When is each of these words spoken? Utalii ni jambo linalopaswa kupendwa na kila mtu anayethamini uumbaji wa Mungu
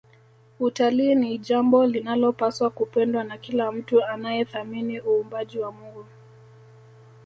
Utalii 0.59 1.15
ni 1.15 1.37
jambo 1.37 1.85
linalopaswa 1.85 2.69
kupendwa 2.69 3.23
na 3.23 3.37
kila 3.37 3.71
mtu 3.71 4.03
anayethamini 4.05 5.01
uumbaji 5.01 5.59
wa 5.59 5.71
Mungu 5.71 6.05